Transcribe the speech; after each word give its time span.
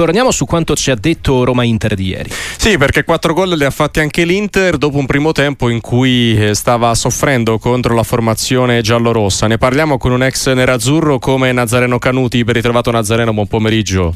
torniamo 0.00 0.30
su 0.30 0.46
quanto 0.46 0.74
ci 0.74 0.90
ha 0.90 0.94
detto 0.94 1.44
Roma 1.44 1.62
Inter 1.62 1.94
di 1.94 2.06
ieri. 2.06 2.30
Sì, 2.56 2.78
perché 2.78 3.04
quattro 3.04 3.34
gol 3.34 3.50
li 3.50 3.66
ha 3.66 3.70
fatti 3.70 4.00
anche 4.00 4.24
l'Inter 4.24 4.78
dopo 4.78 4.96
un 4.96 5.04
primo 5.04 5.32
tempo 5.32 5.68
in 5.68 5.82
cui 5.82 6.34
eh, 6.38 6.54
stava 6.54 6.94
soffrendo 6.94 7.58
contro 7.58 7.94
la 7.94 8.02
formazione 8.02 8.80
giallorossa. 8.80 9.46
Ne 9.46 9.58
parliamo 9.58 9.98
con 9.98 10.12
un 10.12 10.22
ex 10.22 10.50
nerazzurro 10.54 11.18
come 11.18 11.52
Nazareno 11.52 11.98
Canuti. 11.98 12.42
Ben 12.44 12.54
ritrovato 12.54 12.90
Nazareno, 12.90 13.34
buon 13.34 13.46
pomeriggio. 13.46 14.14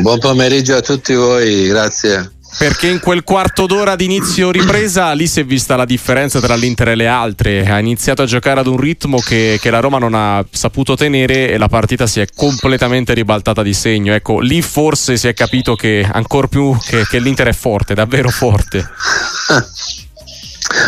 Buon 0.00 0.20
pomeriggio 0.20 0.76
a 0.76 0.80
tutti 0.80 1.12
voi, 1.12 1.66
grazie 1.66 2.35
perché 2.58 2.86
in 2.86 3.00
quel 3.00 3.22
quarto 3.22 3.66
d'ora 3.66 3.96
di 3.96 4.04
inizio 4.04 4.50
ripresa 4.50 5.12
lì 5.12 5.26
si 5.26 5.40
è 5.40 5.44
vista 5.44 5.76
la 5.76 5.84
differenza 5.84 6.40
tra 6.40 6.54
l'Inter 6.54 6.88
e 6.88 6.94
le 6.94 7.06
altre. 7.06 7.66
Ha 7.66 7.78
iniziato 7.78 8.22
a 8.22 8.26
giocare 8.26 8.60
ad 8.60 8.66
un 8.66 8.78
ritmo 8.78 9.18
che, 9.18 9.58
che 9.60 9.70
la 9.70 9.80
Roma 9.80 9.98
non 9.98 10.14
ha 10.14 10.44
saputo 10.50 10.96
tenere 10.96 11.50
e 11.50 11.58
la 11.58 11.68
partita 11.68 12.06
si 12.06 12.20
è 12.20 12.26
completamente 12.34 13.12
ribaltata 13.14 13.62
di 13.62 13.74
segno. 13.74 14.14
Ecco, 14.14 14.40
lì 14.40 14.62
forse 14.62 15.16
si 15.16 15.28
è 15.28 15.34
capito 15.34 15.74
che 15.74 16.08
ancora 16.10 16.46
più 16.46 16.76
che, 16.82 17.06
che 17.06 17.18
l'Inter 17.18 17.48
è 17.48 17.52
forte, 17.52 17.94
davvero 17.94 18.30
forte. 18.30 18.88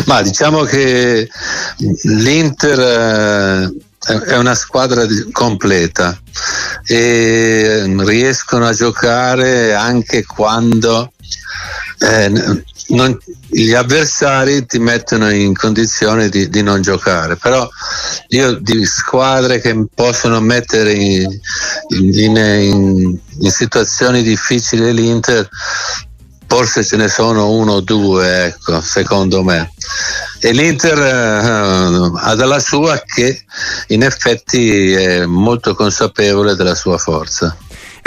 Ma 0.05 0.21
diciamo 0.21 0.63
che 0.63 1.29
l'Inter 2.03 2.79
eh, 2.79 4.23
è 4.25 4.37
una 4.37 4.55
squadra 4.55 5.05
completa 5.31 6.17
e 6.85 7.83
riescono 7.99 8.65
a 8.65 8.73
giocare 8.73 9.73
anche 9.73 10.25
quando 10.25 11.11
eh, 11.99 12.63
non, 12.87 13.17
gli 13.49 13.73
avversari 13.73 14.65
ti 14.65 14.79
mettono 14.79 15.29
in 15.29 15.53
condizione 15.53 16.29
di, 16.29 16.49
di, 16.49 16.61
non 16.61 16.81
giocare, 16.81 17.35
però 17.35 17.67
io 18.29 18.53
di 18.53 18.85
squadre 18.85 19.59
che 19.59 19.85
possono 19.93 20.39
mettere 20.39 20.93
in, 20.93 21.27
in, 21.89 22.35
in, 22.35 23.17
in 23.39 23.51
situazioni 23.51 24.23
difficili 24.23 24.93
l'Inter, 24.93 25.49
forse 26.47 26.83
ce 26.85 26.95
ne 26.95 27.09
sono 27.09 27.51
uno 27.51 27.73
o 27.73 27.81
due, 27.81 28.45
ecco, 28.45 28.81
secondo 28.81 29.43
me. 29.43 29.71
E 30.39 30.51
l'Inter 30.53 30.97
eh, 30.97 32.11
ha 32.21 32.35
dalla 32.35 32.59
sua 32.59 33.01
che 33.05 33.43
in 33.87 34.03
effetti 34.03 34.93
è 34.93 35.25
molto 35.25 35.75
consapevole 35.75 36.55
della 36.55 36.75
sua 36.75 36.97
forza. 36.97 37.57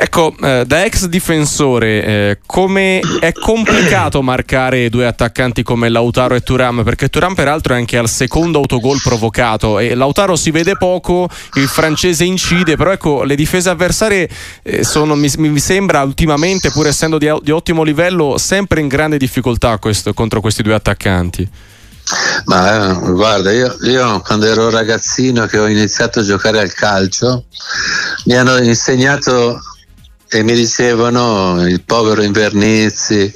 Ecco, 0.03 0.35
eh, 0.43 0.65
da 0.67 0.85
ex 0.85 1.05
difensore, 1.07 2.05
eh, 2.05 2.39
come 2.45 2.99
è 3.21 3.31
complicato 3.33 4.21
marcare 4.21 4.91
due 4.91 5.07
attaccanti 5.07 5.63
come 5.63 5.89
Lautaro 5.89 6.35
e 6.35 6.41
Turam? 6.41 6.83
Perché 6.83 7.09
Turam, 7.09 7.35
peraltro, 7.35 7.75
è 7.75 7.77
anche 7.77 7.97
al 7.99 8.09
secondo 8.09 8.59
autogol 8.59 8.99
provocato 9.01 9.79
e 9.79 9.95
Lautaro 9.95 10.35
si 10.35 10.51
vede 10.51 10.77
poco, 10.77 11.29
il 11.53 11.69
francese 11.69 12.25
incide, 12.25 12.75
però 12.75 12.91
ecco, 12.91 13.23
le 13.23 13.37
difese 13.37 13.71
avversarie 13.71 14.29
eh, 14.65 14.83
sono, 14.83 15.15
mi, 15.15 15.31
mi, 15.37 15.61
sembra, 15.61 16.03
ultimamente, 16.03 16.73
pur 16.73 16.89
essendo 16.89 17.17
di, 17.17 17.33
di, 17.41 17.53
ottimo 17.53 17.85
livello, 17.85 18.39
sempre 18.39 18.81
in 18.81 18.89
grande 18.89 19.19
difficoltà 19.19 19.79
questo, 19.79 20.13
contro 20.15 20.41
questi 20.41 20.65
due 20.65 20.75
attaccanti. 20.75 21.49
Ma 22.47 22.91
eh, 22.91 23.13
guarda, 23.13 23.53
io, 23.53 23.77
io, 23.83 24.21
quando 24.23 24.47
ero 24.47 24.69
ragazzino 24.69 25.47
che 25.47 25.61
ho 25.61 25.69
iniziato 25.69 26.19
a 26.19 26.25
giocare 26.25 26.59
al 26.59 26.73
calcio, 26.73 27.45
mi 28.25 28.35
hanno 28.35 28.57
insegnato 28.59 29.61
e 30.35 30.43
mi 30.43 30.55
dicevano 30.55 31.63
il 31.67 31.83
povero 31.83 32.23
Invernizzi, 32.23 33.31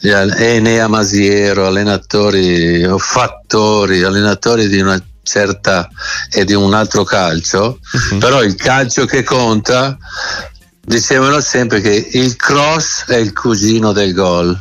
Enea 0.00 0.88
Masiero, 0.88 1.66
allenatori 1.66 2.82
o 2.82 2.96
fattori, 2.96 4.02
allenatori 4.02 4.66
di 4.66 4.80
una 4.80 4.98
certa 5.22 5.86
e 6.30 6.46
di 6.46 6.54
un 6.54 6.72
altro 6.72 7.04
calcio, 7.04 7.78
uh-huh. 7.92 8.16
però 8.16 8.42
il 8.42 8.54
calcio 8.54 9.04
che 9.04 9.22
conta 9.22 9.98
dicevano 10.80 11.40
sempre 11.40 11.82
che 11.82 12.08
il 12.12 12.34
cross 12.36 13.04
è 13.04 13.16
il 13.16 13.34
cugino 13.34 13.92
del 13.92 14.14
gol. 14.14 14.58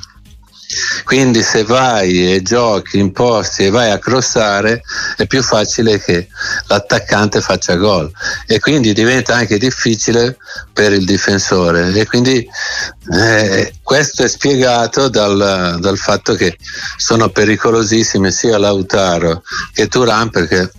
Quindi 1.03 1.41
se 1.41 1.63
vai 1.63 2.33
e 2.33 2.41
giochi 2.43 2.99
in 2.99 3.11
posti 3.11 3.65
e 3.65 3.69
vai 3.71 3.89
a 3.89 3.97
crossare 3.97 4.83
è 5.17 5.25
più 5.25 5.41
facile 5.41 5.99
che 5.99 6.27
l'attaccante 6.67 7.41
faccia 7.41 7.75
gol. 7.75 8.11
E 8.45 8.59
quindi 8.59 8.93
diventa 8.93 9.35
anche 9.35 9.57
difficile 9.57 10.37
per 10.71 10.93
il 10.93 11.05
difensore. 11.05 11.91
E 11.93 12.05
quindi 12.05 12.47
eh, 13.11 13.73
questo 13.81 14.23
è 14.23 14.27
spiegato 14.27 15.09
dal, 15.09 15.77
dal, 15.79 15.97
fatto 15.97 16.35
che 16.35 16.55
sono 16.97 17.29
pericolosissime 17.29 18.29
sia 18.31 18.59
Lautaro 18.59 19.41
che 19.73 19.87
Turan 19.87 20.29
perché 20.29 20.71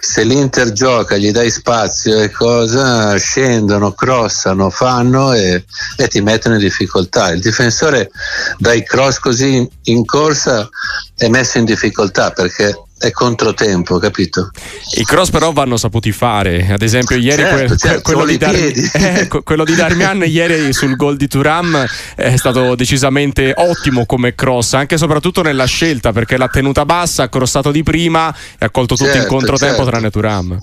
se 0.00 0.24
l'Inter 0.24 0.72
gioca, 0.72 1.16
gli 1.16 1.30
dai 1.30 1.50
spazio 1.50 2.20
e 2.20 2.30
cosa, 2.30 3.16
scendono, 3.16 3.92
crossano, 3.92 4.70
fanno 4.70 5.32
e, 5.32 5.64
e 5.96 6.08
ti 6.08 6.20
mettono 6.20 6.54
in 6.54 6.60
difficoltà. 6.60 7.30
Il 7.30 7.40
difensore 7.40 8.10
dai 8.58 8.84
cross 8.84 9.18
così 9.18 9.68
in 9.84 10.04
corsa 10.04 10.68
è 11.16 11.28
messo 11.28 11.58
in 11.58 11.64
difficoltà 11.64 12.30
perché 12.30 12.74
è 12.98 13.10
controtempo, 13.10 13.98
capito? 13.98 14.50
I 14.96 15.04
cross 15.04 15.30
però 15.30 15.52
vanno 15.52 15.76
saputi 15.76 16.12
fare, 16.12 16.66
ad 16.70 16.82
esempio 16.82 17.16
ieri 17.16 17.42
certo, 17.42 17.66
que- 17.66 17.76
certo, 17.76 18.00
quello, 18.02 18.24
di 18.24 18.36
Dar- 18.36 18.54
eh, 18.94 19.28
quello, 19.44 19.64
di 19.64 19.74
Darmian 19.74 20.24
ieri 20.26 20.72
sul 20.72 20.96
gol 20.96 21.16
di 21.16 21.28
Turam 21.28 21.86
è 22.16 22.36
stato 22.36 22.74
decisamente 22.74 23.52
ottimo 23.56 24.04
come 24.04 24.34
cross, 24.34 24.74
anche 24.74 24.96
e 24.96 24.98
soprattutto 24.98 25.42
nella 25.42 25.66
scelta 25.66 26.12
perché 26.12 26.36
l'ha 26.36 26.48
tenuta 26.48 26.84
bassa, 26.84 27.24
ha 27.24 27.28
crossato 27.28 27.70
di 27.70 27.82
prima 27.82 28.34
e 28.58 28.64
ha 28.64 28.70
colto 28.70 28.96
tutto 28.96 29.10
certo, 29.10 29.22
in 29.22 29.28
controtempo 29.28 29.76
certo. 29.76 29.90
tranne 29.90 30.10
Turam. 30.10 30.58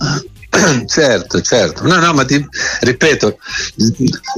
Certo, 0.86 1.40
certo. 1.40 1.86
No, 1.86 1.96
no, 1.98 2.12
ma 2.12 2.24
ti, 2.24 2.44
ripeto, 2.80 3.38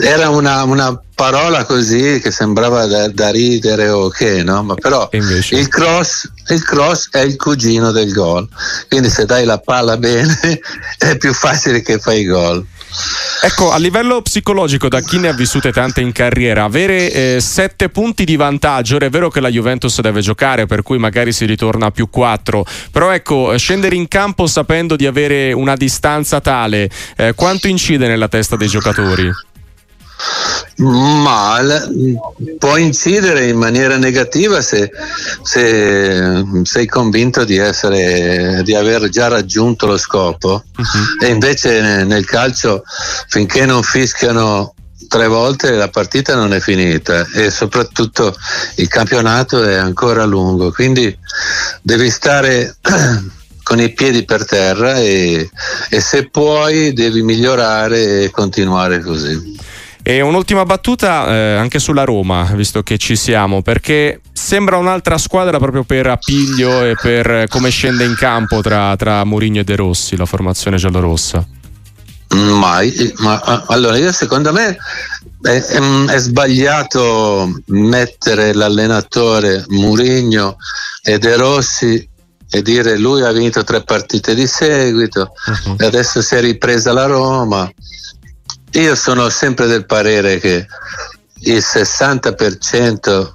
era 0.03 0.29
una, 0.31 0.63
una, 0.65 1.01
parola 1.19 1.65
così 1.65 2.21
che 2.23 2.31
sembrava 2.31 2.87
da, 2.87 3.09
da 3.09 3.31
ridere 3.31 3.89
o 3.89 4.09
che, 4.09 4.45
no? 4.45 4.63
Ma 4.63 4.75
però 4.75 5.09
il 5.11 5.67
cross, 5.67 6.31
il 6.51 6.63
cross 6.63 7.09
è 7.11 7.19
il 7.19 7.35
cugino 7.37 7.91
del 7.91 8.13
gol. 8.13 8.49
Quindi 8.89 9.11
se 9.11 9.25
dai 9.25 9.45
la 9.45 9.59
palla 9.59 9.97
bene 9.97 10.39
è 10.97 11.17
più 11.17 11.33
facile 11.35 11.83
che 11.83 11.99
fai 11.99 12.25
gol. 12.25 12.65
Ecco, 13.41 13.71
a 13.71 13.77
livello 13.77 14.21
psicologico, 14.21 14.89
da 14.89 15.01
chi 15.01 15.19
ne 15.19 15.29
ha 15.29 15.33
vissute 15.33 15.71
tante 15.71 16.01
in 16.01 16.11
carriera, 16.11 16.65
avere 16.65 17.13
eh, 17.13 17.41
sette 17.41 17.89
punti 17.89 18.25
di 18.25 18.37
vantaggio, 18.37 18.97
ora 18.97 19.07
è 19.07 19.11
vero 19.11 19.31
che 19.31 19.41
la 19.41 19.49
Juventus 19.49 20.01
deve 20.01 20.21
giocare, 20.21 20.67
per 20.67 20.83
cui 20.83 20.99
magari 20.99 21.33
si 21.33 21.45
ritorna 21.45 21.87
a 21.87 21.91
più 21.91 22.11
quattro, 22.11 22.67
però 22.91 23.11
ecco, 23.13 23.57
scendere 23.57 23.95
in 23.95 24.09
campo 24.09 24.47
sapendo 24.47 24.97
di 24.97 25.07
avere 25.07 25.53
una 25.53 25.77
distanza 25.77 26.41
tale, 26.41 26.91
eh, 27.17 27.35
quanto 27.35 27.69
incide 27.69 28.09
nella 28.09 28.29
testa 28.29 28.57
dei 28.57 28.69
giocatori? 28.69 29.31
Ma 30.79 31.61
può 32.57 32.77
incidere 32.77 33.49
in 33.49 33.57
maniera 33.57 33.97
negativa 33.97 34.61
se, 34.61 34.91
se 35.43 36.45
sei 36.63 36.87
convinto 36.87 37.45
di, 37.45 37.57
essere, 37.57 38.63
di, 38.63 38.77
aver 38.77 39.09
già 39.09 39.27
raggiunto 39.27 39.87
lo 39.87 39.99
scopo 39.99 40.63
uh-huh. 40.77 41.27
e 41.27 41.31
invece 41.31 42.05
nel 42.05 42.25
calcio 42.25 42.85
finché 43.29 43.67
non 43.67 43.83
fischiano 43.83 44.75
tre 45.09 45.27
volte 45.27 45.73
la 45.73 45.89
partita 45.89 46.37
non 46.37 46.53
è 46.53 46.61
finita 46.61 47.27
e 47.35 47.51
soprattutto 47.51 48.37
il 48.77 48.89
campionato 48.89 49.65
è 49.65 49.75
ancora 49.75 50.25
lungo 50.25 50.71
quindi 50.71 51.17
devi 51.83 52.11
stare 52.11 52.77
con 53.69 53.81
i 53.81 53.93
piedi 53.93 54.25
per 54.25 54.47
terra 54.47 54.95
e, 54.95 55.51
e 55.91 56.01
se 56.01 56.31
puoi 56.31 56.95
devi 56.95 57.21
migliorare 57.23 58.23
e 58.23 58.31
continuare 58.31 59.01
così. 59.01 59.77
E 60.09 60.23
un'ultima 60.23 60.65
battuta 60.65 61.29
eh, 61.29 61.57
anche 61.57 61.79
sulla 61.79 62.05
Roma, 62.05 62.45
visto 62.55 62.83
che 62.83 62.97
ci 62.97 63.15
siamo, 63.15 63.61
perché 63.61 64.23
sembra 64.33 64.79
un'altra 64.79 65.19
squadra 65.19 65.59
proprio 65.59 65.85
per 65.85 66.07
appiglio 66.07 66.83
e 66.83 66.95
per 66.95 67.45
come 67.49 67.69
scende 67.69 68.05
in 68.05 68.15
campo 68.15 68.63
tra, 68.63 68.97
tra 68.97 69.23
Mourinho 69.25 69.61
e 69.61 69.65
De 69.65 69.77
Rossi, 69.77 70.17
la 70.17 70.25
formazione 70.25 70.79
giallorossa. 70.79 71.47
Mai, 72.31 73.13
ma 73.19 73.65
allora 73.67 73.99
io 73.99 74.11
secondo 74.11 74.51
me 74.51 74.79
è, 75.43 75.49
è, 75.51 75.79
è, 75.79 76.19
sbagliato 76.19 77.61
mettere 77.67 78.55
l'allenatore 78.55 79.67
Mourinho 79.69 80.57
e 81.03 81.19
De 81.19 81.37
Rossi 81.37 82.09
e 82.49 82.63
dire 82.63 82.97
lui 82.97 83.21
ha 83.25 83.33
vinto 83.33 83.63
tre 83.63 83.83
partite 83.83 84.35
di 84.35 84.47
seguito 84.47 85.33
uh-huh. 85.45 85.77
e 85.77 85.85
adesso 85.85 86.23
si 86.23 86.35
è 86.35 86.41
ripresa 86.41 86.95
la 86.95 87.05
Roma 87.05 87.71
io 88.73 88.95
sono 88.95 89.29
sempre 89.29 89.67
del 89.67 89.87
parere 89.87 90.39
che 90.39 90.67
il 91.41 91.59
60% 91.59 93.33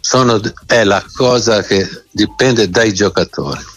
sono, 0.00 0.40
è 0.66 0.84
la 0.84 1.02
cosa 1.14 1.62
che 1.62 1.88
dipende 2.10 2.68
dai 2.68 2.92
giocatori. 2.92 3.70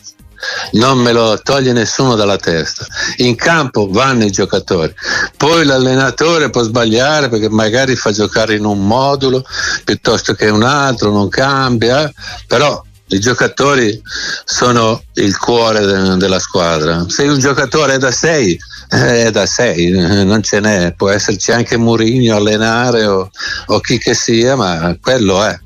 Non 0.74 1.00
me 1.00 1.12
lo 1.12 1.40
toglie 1.42 1.72
nessuno 1.72 2.16
dalla 2.16 2.38
testa. 2.38 2.86
In 3.18 3.36
campo 3.36 3.88
vanno 3.90 4.26
i 4.26 4.32
giocatori. 4.32 4.94
Poi 5.38 5.66
l'allenatore 5.66 6.50
può 6.50 6.62
sbagliare 6.62 7.30
perché 7.30 7.50
magari 7.50 7.96
fa 7.96 8.12
giocare 8.12 8.56
in 8.56 8.66
un 8.66 8.86
modulo 8.86 9.44
piuttosto 9.84 10.34
che 10.34 10.50
un 10.50 10.64
altro, 10.64 11.12
non 11.12 11.30
cambia, 11.30 12.12
però 12.48 12.84
i 13.08 13.20
giocatori 13.20 14.00
sono 14.44 15.04
il 15.14 15.38
cuore 15.38 15.86
de- 15.86 16.18
della 16.18 16.40
squadra. 16.40 17.06
Se 17.08 17.24
un 17.24 17.40
giocatore 17.40 17.96
è 17.96 17.98
da 17.98 18.12
6 18.12 18.60
è 18.90 19.32
da 19.32 19.46
6, 19.46 20.24
non 20.26 20.42
ce 20.44 20.60
n'è, 20.60 20.94
può 20.94 21.10
esserci 21.10 21.52
anche 21.52 21.78
Mourinho 21.78 22.36
allenare 22.36 23.06
o, 23.06 23.30
o 23.68 23.80
chi 23.80 23.98
che 23.98 24.14
sia, 24.14 24.56
ma 24.56 24.96
quello 25.02 25.44
è. 25.44 25.58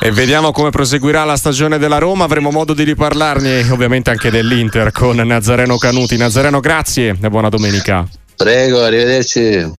E 0.00 0.12
vediamo 0.12 0.52
come 0.52 0.70
proseguirà 0.70 1.24
la 1.24 1.36
stagione 1.36 1.78
della 1.78 1.98
Roma. 1.98 2.24
Avremo 2.24 2.50
modo 2.50 2.72
di 2.72 2.84
riparlarne, 2.84 3.68
ovviamente 3.70 4.10
anche 4.10 4.30
dell'Inter 4.30 4.92
con 4.92 5.16
Nazareno 5.16 5.76
Canuti. 5.76 6.16
Nazareno, 6.16 6.60
grazie 6.60 7.16
e 7.20 7.28
buona 7.28 7.48
domenica. 7.48 8.06
Prego, 8.36 8.82
arrivederci. 8.82 9.74